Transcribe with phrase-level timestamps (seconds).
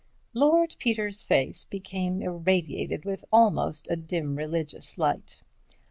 [0.33, 5.43] Lord Peter's face became irradiated with almost a dim, religious light.